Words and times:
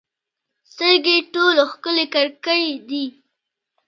سترګې 0.71 1.17
ټولو 1.33 1.61
ښکلې 1.71 2.05
کړکۍ 2.13 2.63
دي. 2.89 3.05